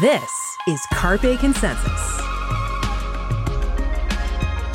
[0.00, 2.20] This is Carpe Consensus.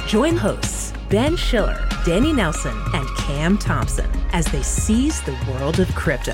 [0.06, 5.88] Join hosts Ben Schiller, Danny Nelson, and Cam Thompson as they seize the world of
[5.96, 6.34] crypto.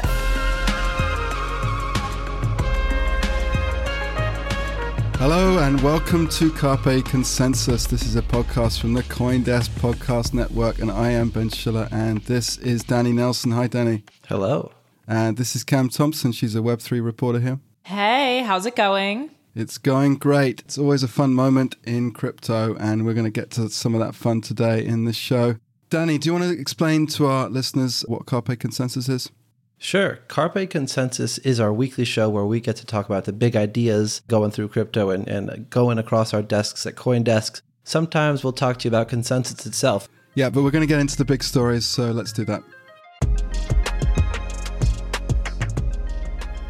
[5.18, 7.86] Hello and welcome to Carpe Consensus.
[7.86, 12.22] This is a podcast from the Coindesk Podcast Network, and I am Ben Schiller, and
[12.22, 13.52] this is Danny Nelson.
[13.52, 14.04] Hi, Danny.
[14.28, 14.72] Hello.
[15.08, 16.32] And this is Cam Thompson.
[16.32, 17.60] She's a Web3 reporter here.
[17.84, 18.19] Hey,
[18.50, 19.30] how's it going?
[19.54, 20.62] It's going great.
[20.62, 24.00] It's always a fun moment in crypto, and we're going to get to some of
[24.00, 25.58] that fun today in this show.
[25.92, 29.30] Danny, do you want to explain to our listeners what Carpe Consensus is?
[29.78, 30.16] Sure.
[30.30, 34.24] Carpe Consensus is our weekly show where we get to talk about the big ideas
[34.28, 37.62] going through crypto and, and going across our desks at Coindesk.
[37.84, 40.10] Sometimes we'll talk to you about consensus itself.
[40.34, 42.64] Yeah, but we're going to get into the big stories, so let's do that.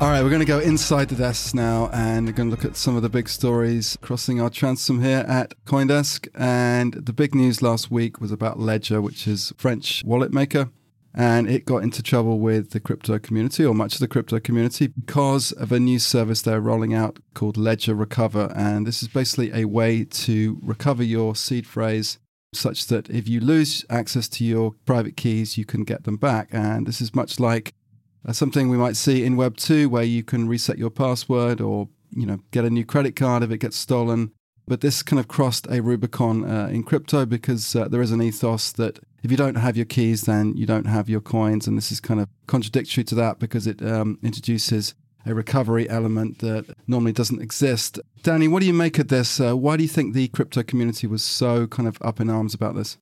[0.02, 2.64] All right, we're going to go inside the desks now and we're going to look
[2.64, 6.30] at some of the big stories crossing our transom here at Coindesk.
[6.34, 10.70] And the big news last week was about Ledger, which is French wallet maker
[11.14, 14.88] and it got into trouble with the crypto community or much of the crypto community
[14.88, 18.54] because of a new service they're rolling out called Ledger Recover.
[18.56, 22.20] And this is basically a way to recover your seed phrase
[22.54, 26.48] such that if you lose access to your private keys, you can get them back.
[26.52, 27.74] And this is much like
[28.26, 31.90] uh, something we might see in Web 2 where you can reset your password or
[32.12, 34.32] you know get a new credit card if it gets stolen
[34.70, 38.22] but this kind of crossed a Rubicon uh, in crypto because uh, there is an
[38.22, 41.68] ethos that if you don't have your keys, then you don't have your coins.
[41.68, 44.94] And this is kind of contradictory to that because it um, introduces
[45.26, 48.00] a recovery element that normally doesn't exist.
[48.22, 49.40] Danny, what do you make of this?
[49.40, 52.54] Uh, why do you think the crypto community was so kind of up in arms
[52.54, 52.98] about this?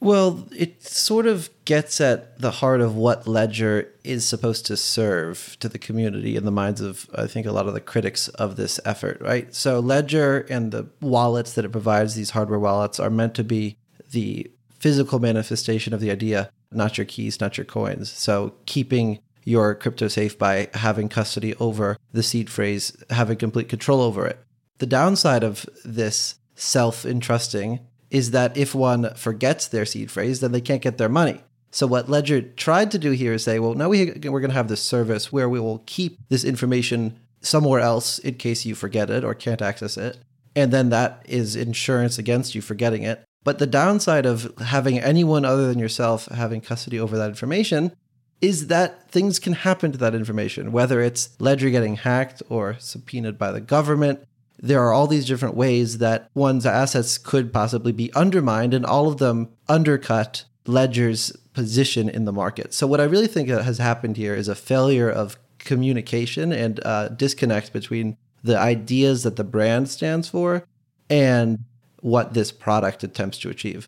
[0.00, 5.56] Well, it sort of gets at the heart of what Ledger is supposed to serve
[5.58, 8.54] to the community in the minds of, I think, a lot of the critics of
[8.56, 9.52] this effort, right?
[9.52, 13.76] So, Ledger and the wallets that it provides, these hardware wallets, are meant to be
[14.12, 18.08] the physical manifestation of the idea, not your keys, not your coins.
[18.08, 24.00] So, keeping your crypto safe by having custody over the seed phrase, having complete control
[24.00, 24.38] over it.
[24.78, 27.80] The downside of this self entrusting
[28.10, 31.42] is that if one forgets their seed phrase, then they can't get their money.
[31.70, 34.56] So what Ledger tried to do here is say, well, now we, we're going to
[34.56, 39.10] have this service where we will keep this information somewhere else in case you forget
[39.10, 40.18] it or can't access it.
[40.56, 43.22] And then that is insurance against you forgetting it.
[43.44, 47.92] But the downside of having anyone other than yourself having custody over that information
[48.40, 53.38] is that things can happen to that information, whether it's Ledger getting hacked or subpoenaed
[53.38, 54.20] by the government,
[54.60, 59.08] there are all these different ways that one's assets could possibly be undermined, and all
[59.08, 62.74] of them undercut Ledger's position in the market.
[62.74, 67.08] So, what I really think has happened here is a failure of communication and uh,
[67.08, 70.64] disconnect between the ideas that the brand stands for
[71.10, 71.64] and
[72.00, 73.86] what this product attempts to achieve.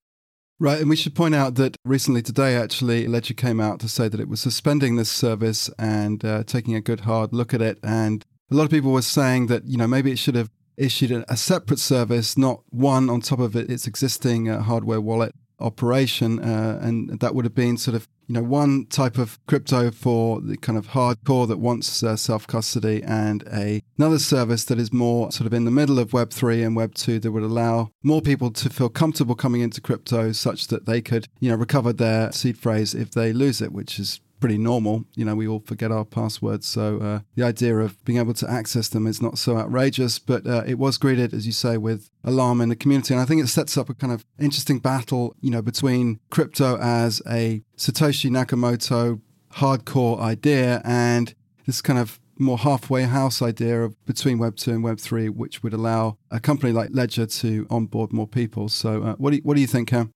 [0.58, 4.08] Right, and we should point out that recently today, actually, Ledger came out to say
[4.08, 7.78] that it was suspending this service and uh, taking a good hard look at it.
[7.82, 11.24] And a lot of people were saying that you know maybe it should have issued
[11.28, 16.40] a, separate service, not one on top of it, its existing uh, hardware wallet operation,
[16.40, 20.40] uh, and that would have been sort of you know one type of crypto for
[20.40, 24.92] the kind of hardcore that wants uh, self custody, and a another service that is
[24.92, 27.90] more sort of in the middle of Web three and Web two that would allow
[28.02, 31.92] more people to feel comfortable coming into crypto, such that they could you know recover
[31.92, 35.04] their seed phrase if they lose it, which is pretty normal.
[35.14, 36.66] You know, we all forget our passwords.
[36.66, 40.46] So uh, the idea of being able to access them is not so outrageous, but
[40.46, 43.14] uh, it was greeted, as you say, with alarm in the community.
[43.14, 46.78] And I think it sets up a kind of interesting battle, you know, between crypto
[46.78, 49.20] as a Satoshi Nakamoto
[49.54, 51.34] hardcore idea and
[51.66, 55.62] this kind of more halfway house idea of between Web 2 and Web 3, which
[55.62, 58.68] would allow a company like Ledger to onboard more people.
[58.68, 60.12] So, uh, what, do you, what do you think, Cam?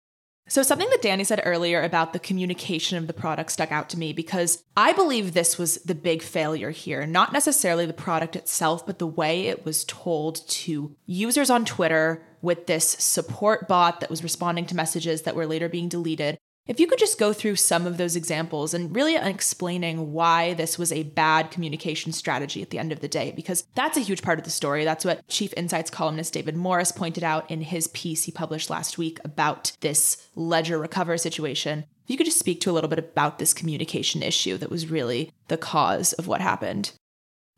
[0.46, 3.98] So, something that Danny said earlier about the communication of the product stuck out to
[3.98, 7.06] me because I believe this was the big failure here.
[7.06, 12.22] Not necessarily the product itself, but the way it was told to users on Twitter
[12.42, 16.38] with this support bot that was responding to messages that were later being deleted.
[16.66, 20.78] If you could just go through some of those examples and really explaining why this
[20.78, 24.22] was a bad communication strategy at the end of the day, because that's a huge
[24.22, 24.82] part of the story.
[24.82, 28.96] That's what Chief Insights columnist David Morris pointed out in his piece he published last
[28.96, 31.80] week about this ledger recover situation.
[32.04, 34.90] If you could just speak to a little bit about this communication issue that was
[34.90, 36.92] really the cause of what happened.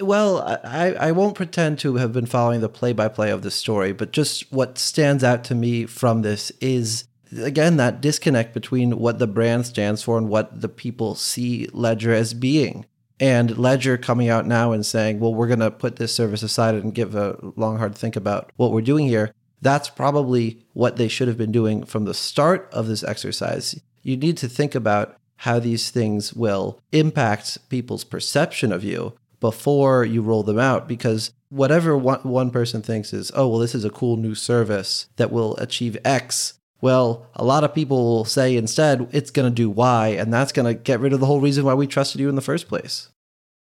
[0.01, 3.53] Well, I, I won't pretend to have been following the play by play of the
[3.53, 7.05] story, but just what stands out to me from this is
[7.37, 12.13] again that disconnect between what the brand stands for and what the people see ledger
[12.13, 12.87] as being
[13.19, 16.75] And Ledger coming out now and saying, well, we're going to put this service aside
[16.75, 19.33] and give a long, hard think about what we're doing here.
[19.63, 23.81] That's probably what they should have been doing from the start of this exercise.
[24.03, 30.05] You need to think about how these things will impact people's perception of you before
[30.05, 33.91] you roll them out because whatever one, person thinks is, oh, well, this is a
[33.91, 36.55] cool new service that will achieve X.
[36.81, 40.53] Well, a lot of people will say instead it's going to do Y, and that's
[40.53, 42.69] going to get rid of the whole reason why we trusted you in the first
[42.69, 43.09] place.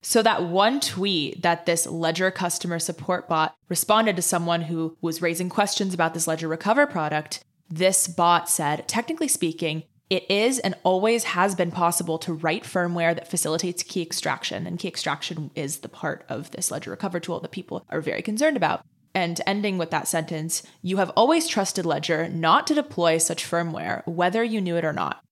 [0.01, 5.21] So, that one tweet that this Ledger customer support bot responded to someone who was
[5.21, 10.75] raising questions about this Ledger Recover product, this bot said, technically speaking, it is and
[10.83, 15.79] always has been possible to write firmware that facilitates key extraction, and key extraction is
[15.79, 18.85] the part of this Ledger Recover tool that people are very concerned about.
[19.15, 24.05] And ending with that sentence, you have always trusted Ledger not to deploy such firmware,
[24.05, 25.23] whether you knew it or not.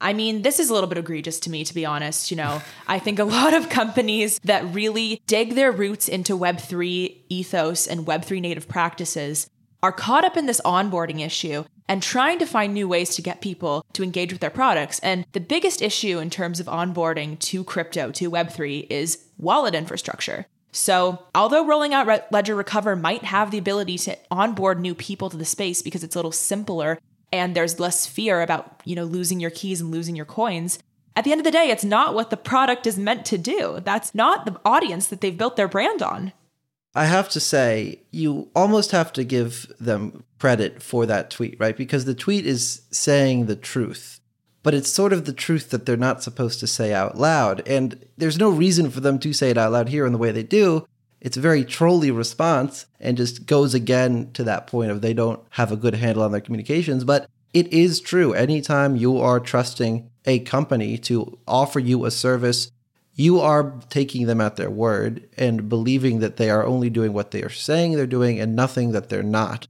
[0.00, 2.30] I mean, this is a little bit egregious to me, to be honest.
[2.30, 7.14] You know, I think a lot of companies that really dig their roots into Web3
[7.28, 9.48] ethos and Web3 native practices
[9.82, 13.40] are caught up in this onboarding issue and trying to find new ways to get
[13.40, 14.98] people to engage with their products.
[15.00, 20.46] And the biggest issue in terms of onboarding to crypto, to Web3, is wallet infrastructure.
[20.76, 25.36] So, although rolling out Ledger Recover might have the ability to onboard new people to
[25.36, 26.98] the space because it's a little simpler
[27.32, 30.78] and there's less fear about, you know, losing your keys and losing your coins,
[31.16, 33.80] at the end of the day, it's not what the product is meant to do.
[33.82, 36.34] That's not the audience that they've built their brand on.
[36.94, 41.76] I have to say, you almost have to give them credit for that tweet, right?
[41.76, 44.20] Because the tweet is saying the truth,
[44.66, 47.62] but it's sort of the truth that they're not supposed to say out loud.
[47.68, 50.32] And there's no reason for them to say it out loud here in the way
[50.32, 50.88] they do.
[51.20, 55.38] It's a very trolly response and just goes again to that point of they don't
[55.50, 57.04] have a good handle on their communications.
[57.04, 58.32] But it is true.
[58.32, 62.72] Anytime you are trusting a company to offer you a service
[63.18, 67.30] you are taking them at their word and believing that they are only doing what
[67.30, 69.68] they are saying they're doing and nothing that they're not.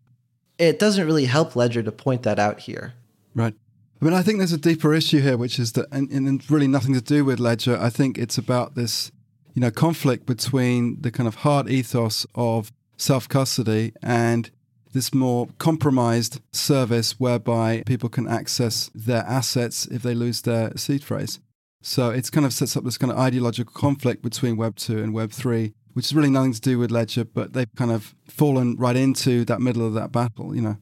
[0.58, 2.94] It doesn't really help Ledger to point that out here.
[3.34, 3.54] Right.
[4.00, 6.68] I mean, I think there's a deeper issue here, which is that, and, and really
[6.68, 7.78] nothing to do with Ledger.
[7.80, 9.10] I think it's about this,
[9.54, 14.50] you know, conflict between the kind of hard ethos of self custody and
[14.92, 21.02] this more compromised service whereby people can access their assets if they lose their seed
[21.02, 21.40] phrase.
[21.82, 25.14] So it's kind of sets up this kind of ideological conflict between Web 2 and
[25.14, 28.76] Web 3, which is really nothing to do with Ledger, but they've kind of fallen
[28.76, 30.76] right into that middle of that battle, you know.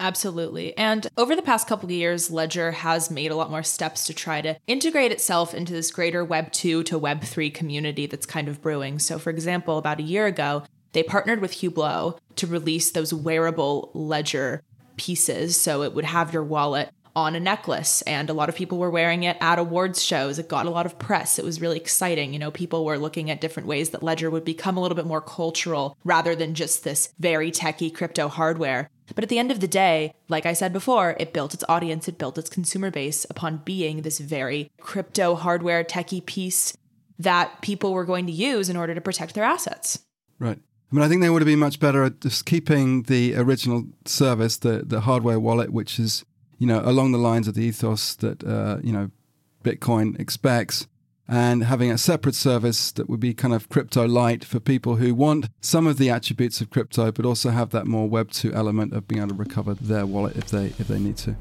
[0.00, 0.76] Absolutely.
[0.76, 4.14] And over the past couple of years, Ledger has made a lot more steps to
[4.14, 8.48] try to integrate itself into this greater Web 2 to Web 3 community that's kind
[8.48, 8.98] of brewing.
[8.98, 13.90] So, for example, about a year ago, they partnered with Hublot to release those wearable
[13.94, 14.62] Ledger
[14.96, 15.60] pieces.
[15.60, 18.90] So it would have your wallet on a necklace and a lot of people were
[18.90, 22.32] wearing it at awards shows it got a lot of press it was really exciting
[22.32, 25.06] you know people were looking at different ways that ledger would become a little bit
[25.06, 29.60] more cultural rather than just this very techy crypto hardware but at the end of
[29.60, 33.26] the day like i said before it built its audience it built its consumer base
[33.30, 36.76] upon being this very crypto hardware techy piece
[37.18, 40.00] that people were going to use in order to protect their assets.
[40.38, 40.58] Right.
[40.58, 43.84] I mean, I think they would have been much better at just keeping the original
[44.04, 46.24] service, the the hardware wallet, which is
[46.58, 49.10] you know, along the lines of the ethos that, uh, you know,
[49.64, 50.86] Bitcoin expects
[51.26, 55.14] and having a separate service that would be kind of crypto light for people who
[55.14, 58.92] want some of the attributes of crypto, but also have that more Web 2 element
[58.92, 61.36] of being able to recover their wallet if they, if they need to.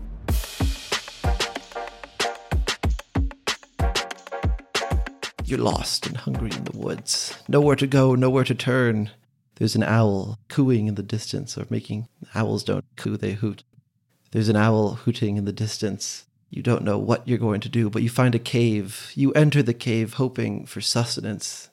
[5.46, 7.38] You're lost and hungry in the woods.
[7.50, 9.12] Nowhere to go, nowhere to turn.
[9.55, 13.63] There's an owl cooing in the distance, or making owls don't coo, they hoot.
[14.31, 16.25] There's an owl hooting in the distance.
[16.53, 19.12] You don't know what you're going to do, but you find a cave.
[19.15, 21.72] You enter the cave hoping for sustenance.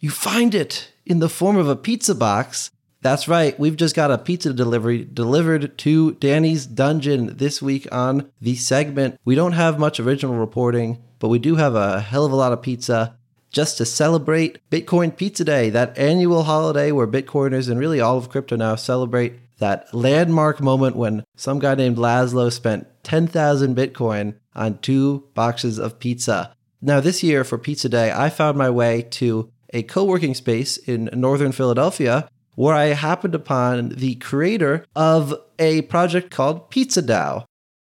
[0.00, 2.72] You find it in the form of a pizza box.
[3.00, 8.28] That's right, we've just got a pizza delivery delivered to Danny's dungeon this week on
[8.40, 9.20] the segment.
[9.24, 12.52] We don't have much original reporting, but we do have a hell of a lot
[12.52, 13.16] of pizza
[13.52, 18.30] just to celebrate Bitcoin Pizza Day, that annual holiday where Bitcoiners and really all of
[18.30, 24.78] crypto now celebrate that landmark moment when some guy named Laszlo spent 10,000 Bitcoin on
[24.80, 26.54] two boxes of pizza.
[26.82, 30.76] Now, this year for Pizza Day, I found my way to a co working space
[30.76, 37.46] in northern Philadelphia where I happened upon the creator of a project called Pizza DAO,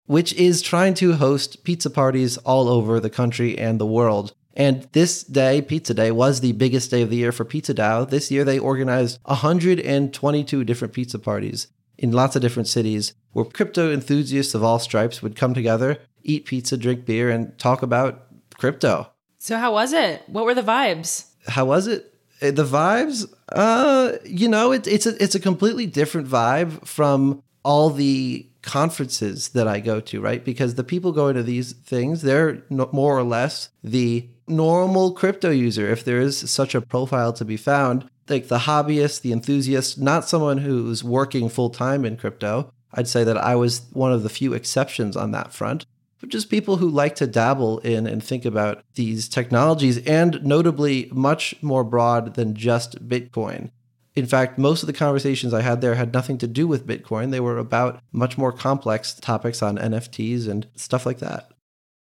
[0.05, 4.33] which is trying to host pizza parties all over the country and the world.
[4.53, 8.09] And this day, Pizza Day, was the biggest day of the year for Pizza DAO.
[8.09, 11.67] This year, they organized 122 different pizza parties
[11.97, 16.45] in lots of different cities where crypto enthusiasts of all stripes would come together, eat
[16.45, 18.27] pizza, drink beer, and talk about
[18.57, 19.11] crypto.
[19.39, 20.23] So how was it?
[20.27, 21.25] What were the vibes?
[21.45, 22.13] How was it?
[22.41, 27.43] Uh, The vibes, uh, you know, it, it's a it's a completely different vibe from
[27.63, 30.43] all the conferences that I go to, right?
[30.43, 35.49] Because the people going to these things, they're no, more or less the normal crypto
[35.49, 39.99] user, if there is such a profile to be found, like the hobbyist, the enthusiast,
[39.99, 42.71] not someone who's working full time in crypto.
[42.95, 45.85] I'd say that I was one of the few exceptions on that front
[46.25, 51.07] but just people who like to dabble in and think about these technologies, and notably
[51.11, 53.69] much more broad than just Bitcoin.
[54.15, 57.29] In fact, most of the conversations I had there had nothing to do with Bitcoin.
[57.29, 61.51] They were about much more complex topics on NFTs and stuff like that.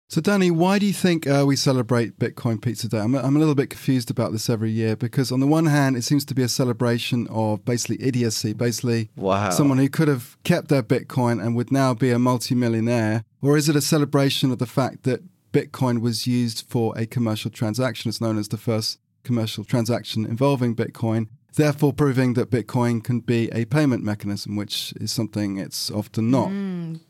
[0.08, 3.00] So, Danny, why do you think uh, we celebrate Bitcoin Pizza Day?
[3.00, 5.96] I'm, I'm a little bit confused about this every year because, on the one hand,
[5.96, 9.50] it seems to be a celebration of basically idiocy, basically Wow.
[9.50, 13.25] someone who could have kept their Bitcoin and would now be a multimillionaire.
[13.42, 17.50] Or is it a celebration of the fact that Bitcoin was used for a commercial
[17.50, 18.08] transaction?
[18.08, 23.48] It's known as the first commercial transaction involving Bitcoin, therefore proving that Bitcoin can be
[23.50, 26.50] a payment mechanism, which is something it's often not.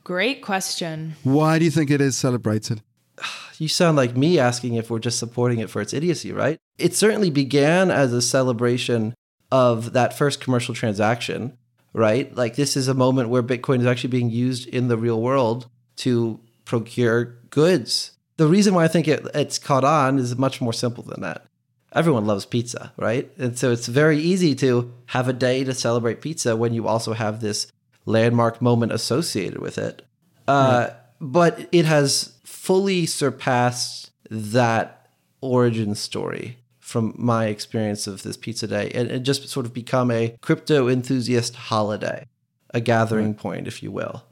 [0.05, 1.15] Great question.
[1.23, 2.83] Why do you think it is celebrated?
[3.59, 6.59] You sound like me asking if we're just supporting it for its idiocy, right?
[6.77, 9.15] It certainly began as a celebration
[9.51, 11.57] of that first commercial transaction,
[11.95, 12.35] right?
[12.37, 15.71] Like this is a moment where Bitcoin is actually being used in the real world
[15.97, 18.13] to procure goods.
[18.37, 21.47] The reason why I think it, it's caught on is much more simple than that.
[21.95, 23.31] Everyone loves pizza, right?
[23.39, 27.15] And so it's very easy to have a day to celebrate pizza when you also
[27.15, 27.69] have this
[28.07, 30.03] landmark moment associated with it.
[30.49, 35.09] Uh, But it has fully surpassed that
[35.41, 40.11] origin story from my experience of this pizza day and it just sort of become
[40.11, 42.27] a crypto enthusiast holiday,
[42.73, 44.25] a gathering point, if you will.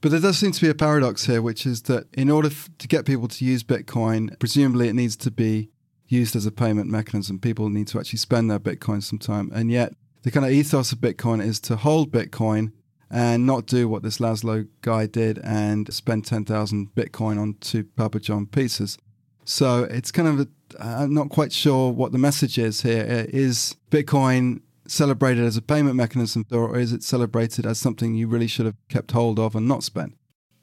[0.00, 2.68] But there does seem to be a paradox here, which is that in order f-
[2.78, 5.70] to get people to use Bitcoin, presumably it needs to be
[6.08, 7.38] used as a payment mechanism.
[7.38, 9.50] People need to actually spend their Bitcoin sometime.
[9.54, 12.72] And yet, the kind of ethos of Bitcoin is to hold Bitcoin
[13.10, 18.20] and not do what this Laszlo guy did and spend 10,000 Bitcoin on two Papa
[18.20, 18.98] John pizzas.
[19.44, 20.48] So it's kind of, a,
[20.80, 23.04] I'm not quite sure what the message is here.
[23.04, 23.36] Uh,
[23.90, 28.66] Bitcoin celebrated as a payment mechanism or is it celebrated as something you really should
[28.66, 30.16] have kept hold of and not spent?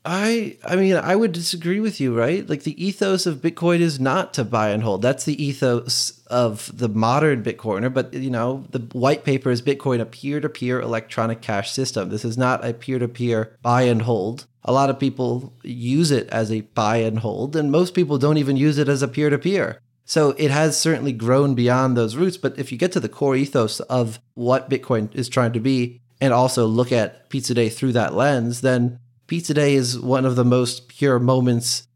[0.04, 2.48] I I mean I would disagree with you, right?
[2.50, 5.02] Like the ethos of Bitcoin is not to buy and hold.
[5.02, 10.02] That's the ethos of the modern Bitcoiner, but you know, the white paper is Bitcoin
[10.02, 12.10] a peer-to-peer electronic cash system.
[12.10, 14.48] This is not a peer-to-peer buy and hold.
[14.64, 18.38] A lot of people use it as a buy and hold, and most people don't
[18.38, 19.80] even use it as a peer-to-peer.
[20.06, 23.36] So it has certainly grown beyond those roots, but if you get to the core
[23.36, 27.94] ethos of what Bitcoin is trying to be and also look at Pizza Day through
[27.94, 29.00] that lens, then
[29.32, 31.88] Pizza Day is one of the most pure moments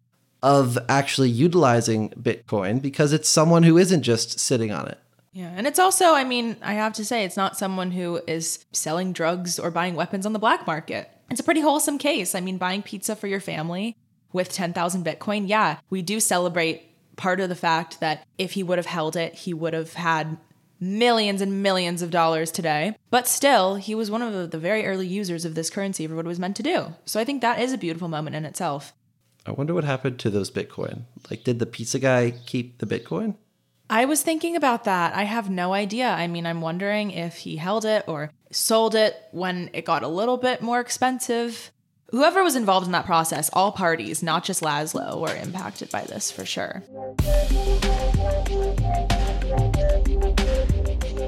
[0.41, 4.97] of actually utilizing Bitcoin because it's someone who isn't just sitting on it.
[5.33, 5.51] Yeah.
[5.53, 9.11] And it's also, I mean, I have to say, it's not someone who is selling
[9.11, 11.11] drugs or buying weapons on the black market.
[11.29, 12.35] It's a pretty wholesome case.
[12.35, 13.97] I mean, buying pizza for your family
[14.31, 16.83] with 10,000 Bitcoin, yeah, we do celebrate
[17.17, 20.37] part of the fact that if he would have held it, he would have had
[20.79, 22.95] millions and millions of dollars today.
[23.09, 26.15] But still, he was one of the, the very early users of this currency for
[26.15, 26.93] what it was meant to do.
[27.05, 28.93] So I think that is a beautiful moment in itself.
[29.45, 31.03] I wonder what happened to those Bitcoin.
[31.29, 33.35] Like, did the pizza guy keep the Bitcoin?
[33.89, 35.15] I was thinking about that.
[35.15, 36.09] I have no idea.
[36.09, 40.07] I mean, I'm wondering if he held it or sold it when it got a
[40.07, 41.71] little bit more expensive.
[42.09, 46.31] Whoever was involved in that process, all parties, not just Laszlo, were impacted by this
[46.31, 46.81] for sure.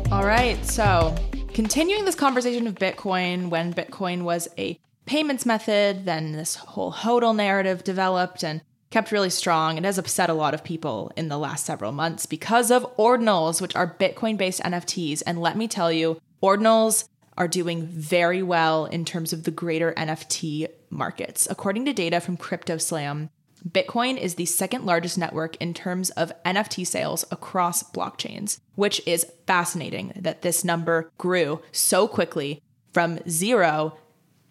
[0.09, 1.13] All right, so
[1.53, 7.35] continuing this conversation of Bitcoin when Bitcoin was a payments method, then this whole HODL
[7.35, 9.77] narrative developed and kept really strong.
[9.77, 13.59] It has upset a lot of people in the last several months because of ordinals,
[13.61, 15.23] which are Bitcoin based NFTs.
[15.25, 19.93] And let me tell you, ordinals are doing very well in terms of the greater
[19.97, 21.49] NFT markets.
[21.49, 23.29] According to data from CryptoSlam,
[23.67, 29.25] Bitcoin is the second largest network in terms of NFT sales across blockchains, which is
[29.45, 32.61] fascinating that this number grew so quickly
[32.93, 33.97] from zero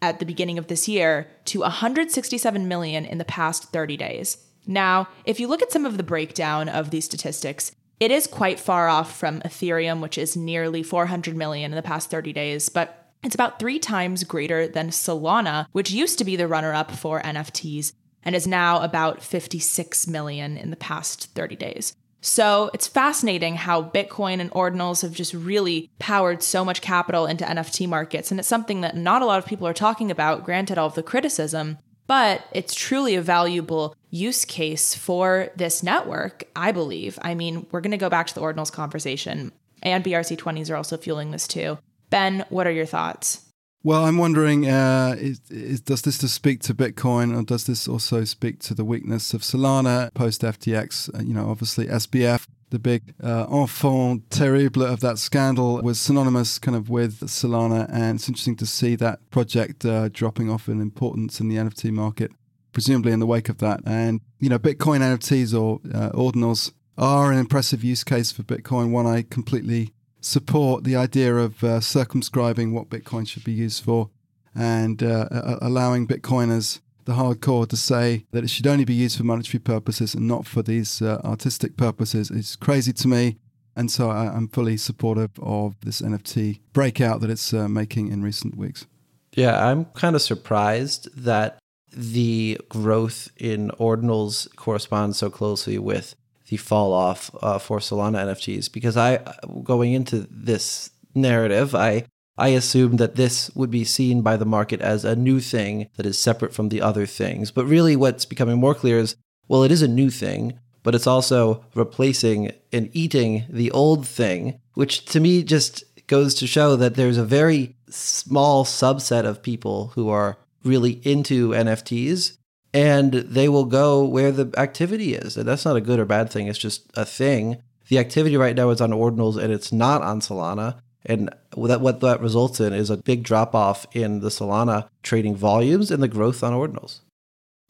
[0.03, 4.39] at the beginning of this year to 167 million in the past 30 days.
[4.67, 8.61] Now, if you look at some of the breakdown of these statistics, it is quite
[8.61, 13.13] far off from Ethereum, which is nearly 400 million in the past 30 days, but
[13.23, 17.23] it's about three times greater than Solana, which used to be the runner up for
[17.23, 17.93] NFTs
[18.27, 21.95] and is now about 56 million in the past 30 days.
[22.21, 27.45] So it's fascinating how Bitcoin and ordinals have just really powered so much capital into
[27.45, 28.33] NFT markets.
[28.33, 30.97] And it's something that not a lot of people are talking about, granted all of
[30.97, 31.79] the criticism,
[32.09, 37.21] but it's truly a valuable use case for this network, I believe.
[37.23, 39.53] I mean, we're going to go back to the ordinals conversation,
[39.85, 41.79] and BRC20s are also fueling this too.
[42.11, 43.46] Ben, what are your thoughts?
[43.83, 48.25] Well, I'm wondering, uh, is, is, does this speak to Bitcoin, or does this also
[48.25, 51.15] speak to the weakness of Solana post FTX?
[51.15, 56.59] Uh, you know, obviously SBF, the big uh, enfant terrible of that scandal, was synonymous
[56.59, 60.81] kind of with Solana, and it's interesting to see that project uh, dropping off in
[60.81, 62.33] importance in the NFT market,
[62.73, 63.81] presumably in the wake of that.
[63.87, 68.91] And you know, Bitcoin NFTs or uh, ordinals are an impressive use case for Bitcoin.
[68.91, 74.11] One I completely support the idea of uh, circumscribing what Bitcoin should be used for
[74.57, 75.29] and uh,
[75.61, 80.15] allowing Bitcoiners, the hardcore, to say that it should only be used for monetary purposes
[80.15, 83.37] and not for these uh, artistic purposes is crazy to me.
[83.77, 88.23] And so I, am fully supportive of this NFT breakout that it's uh, making in
[88.23, 88.87] recent weeks.
[89.35, 91.59] Yeah, I'm kind of surprised that
[91.93, 96.15] the growth in ordinals corresponds so closely with
[96.49, 99.19] the fall off uh, for Solana NFTs because I
[99.63, 102.05] going into this narrative I
[102.39, 106.05] I assumed that this would be seen by the market as a new thing that
[106.05, 107.51] is separate from the other things.
[107.51, 109.17] But really what's becoming more clear is
[109.49, 114.61] well it is a new thing, but it's also replacing and eating the old thing,
[114.75, 119.89] which to me just goes to show that there's a very small subset of people
[119.95, 122.37] who are really into NFTs
[122.77, 125.39] and they will go where the activity is.
[125.39, 127.63] And that's not a good or bad thing, it's just a thing.
[127.89, 130.79] The activity right now is on ordinals and it's not on Solana.
[131.07, 135.37] And that, what that results in is a big drop off in the Solana trading
[135.37, 137.01] volumes and the growth on ordinals.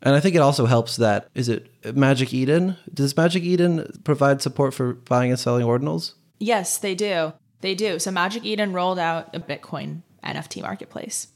[0.02, 2.76] And I think it also helps that is it Magic Eden?
[2.92, 6.14] Does Magic Eden provide support for buying and selling ordinals?
[6.40, 7.32] Yes, they do.
[7.60, 8.00] They do.
[8.00, 11.28] So Magic Eden rolled out a Bitcoin NFT marketplace.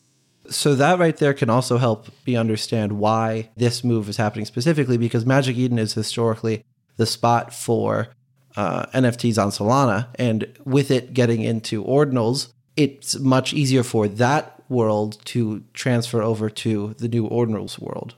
[0.48, 4.96] So that right there can also help me understand why this move is happening specifically
[4.96, 6.64] because Magic Eden is historically
[6.96, 8.08] the spot for
[8.56, 14.62] uh, NFTs on Solana, and with it getting into ordinals, it's much easier for that
[14.68, 18.14] world to transfer over to the new ordinals world.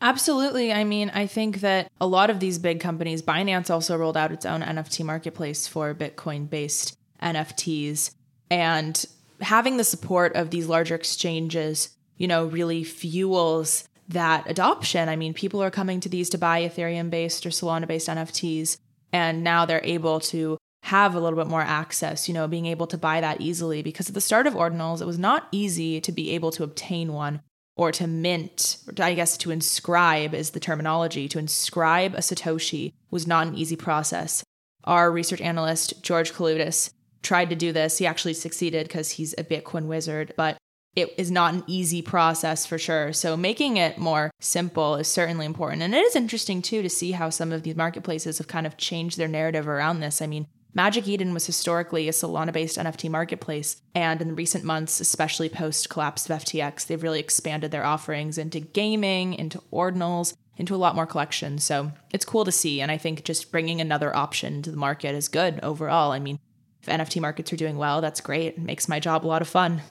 [0.00, 0.72] Absolutely.
[0.72, 4.32] I mean, I think that a lot of these big companies, Binance also rolled out
[4.32, 8.10] its own NFT marketplace for Bitcoin based NFTs.
[8.50, 9.02] And
[9.40, 15.08] having the support of these larger exchanges, you know, really fuels that adoption.
[15.08, 18.78] I mean, people are coming to these to buy Ethereum based or Solana based NFTs,
[19.12, 22.86] and now they're able to have a little bit more access, you know, being able
[22.86, 23.82] to buy that easily.
[23.82, 27.12] Because at the start of Ordinals, it was not easy to be able to obtain
[27.12, 27.40] one
[27.76, 31.26] or to mint, or I guess to inscribe is the terminology.
[31.28, 34.44] To inscribe a Satoshi was not an easy process.
[34.84, 36.92] Our research analyst, George Kaloudis,
[37.24, 37.98] tried to do this.
[37.98, 40.56] He actually succeeded because he's a Bitcoin wizard, but
[40.94, 43.12] it is not an easy process for sure.
[43.12, 45.82] So making it more simple is certainly important.
[45.82, 48.76] And it is interesting too to see how some of these marketplaces have kind of
[48.76, 50.22] changed their narrative around this.
[50.22, 53.80] I mean, Magic Eden was historically a Solana based NFT marketplace.
[53.94, 58.60] And in recent months, especially post collapse of FTX, they've really expanded their offerings into
[58.60, 61.64] gaming, into ordinals, into a lot more collections.
[61.64, 62.80] So it's cool to see.
[62.80, 66.12] And I think just bringing another option to the market is good overall.
[66.12, 66.38] I mean,
[66.86, 68.54] if NFT markets are doing well, that's great.
[68.54, 69.82] It makes my job a lot of fun.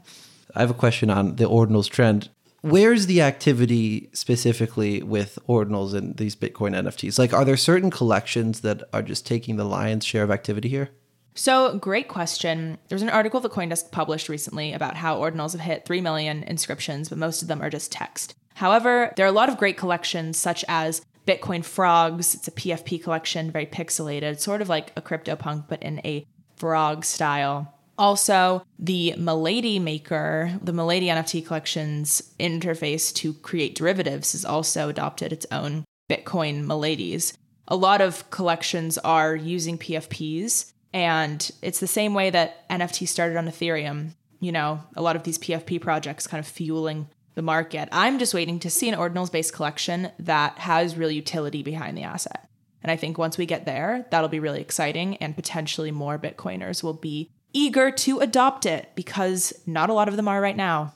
[0.56, 2.30] I have a question on the ordinals trend.
[2.62, 7.20] Where's the activity specifically with ordinals and these Bitcoin NFTs?
[7.20, 10.92] Like, are there certain collections that are just taking the lion's share of activity here?
[11.36, 12.78] So, great question.
[12.88, 17.10] There's an article that Coindesk published recently about how ordinals have hit 3 million inscriptions,
[17.10, 18.36] but most of them are just text.
[18.54, 22.36] However, there are a lot of great collections, such as Bitcoin Frogs.
[22.36, 26.26] It's a PFP collection, very pixelated, sort of like a CryptoPunk, but in a
[26.64, 27.74] frog style.
[27.98, 35.34] Also, the Milady Maker, the Milady NFT collection's interface to create derivatives, has also adopted
[35.34, 37.34] its own Bitcoin Miladies.
[37.68, 43.36] A lot of collections are using PFPs, and it's the same way that NFT started
[43.36, 44.12] on Ethereum.
[44.40, 47.90] You know, a lot of these PFP projects kind of fueling the market.
[47.92, 52.04] I'm just waiting to see an ordinals based collection that has real utility behind the
[52.04, 52.48] asset.
[52.84, 56.84] And I think once we get there, that'll be really exciting, and potentially more Bitcoiners
[56.84, 60.94] will be eager to adopt it because not a lot of them are right now.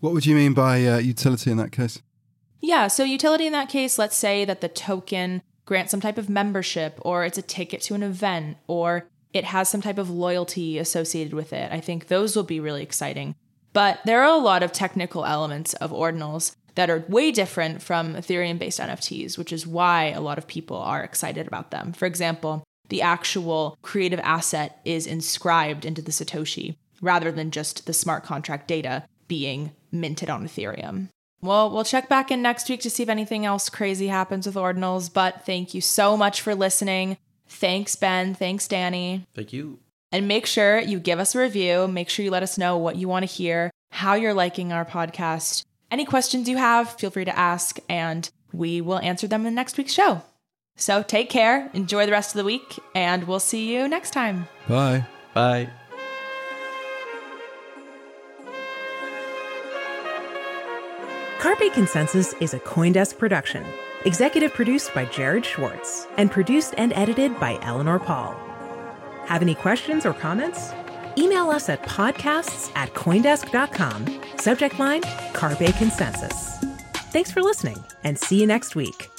[0.00, 2.00] What would you mean by uh, utility in that case?
[2.60, 6.28] Yeah, so utility in that case, let's say that the token grants some type of
[6.28, 10.78] membership, or it's a ticket to an event, or it has some type of loyalty
[10.78, 11.72] associated with it.
[11.72, 13.34] I think those will be really exciting.
[13.72, 18.14] But there are a lot of technical elements of ordinals that are way different from
[18.14, 21.92] Ethereum based NFTs, which is why a lot of people are excited about them.
[21.92, 27.92] For example, the actual creative asset is inscribed into the Satoshi rather than just the
[27.92, 31.08] smart contract data being minted on Ethereum.
[31.40, 34.54] Well, we'll check back in next week to see if anything else crazy happens with
[34.54, 35.12] ordinals.
[35.12, 37.18] But thank you so much for listening.
[37.46, 38.34] Thanks, Ben.
[38.34, 39.26] Thanks, Danny.
[39.34, 39.78] Thank you.
[40.10, 41.86] And make sure you give us a review.
[41.86, 44.84] Make sure you let us know what you want to hear, how you're liking our
[44.84, 45.64] podcast.
[45.94, 49.78] Any questions you have, feel free to ask, and we will answer them in next
[49.78, 50.22] week's show.
[50.74, 54.48] So take care, enjoy the rest of the week, and we'll see you next time.
[54.68, 55.06] Bye.
[55.34, 55.68] Bye.
[61.38, 63.64] Carpe Consensus is a Coindesk production.
[64.04, 68.34] Executive produced by Jared Schwartz and produced and edited by Eleanor Pahl.
[69.26, 70.72] Have any questions or comments?
[71.16, 74.20] Email us at podcasts at Coindesk.com.
[74.36, 76.58] Subject line Carpe Consensus.
[77.12, 79.13] Thanks for listening and see you next week.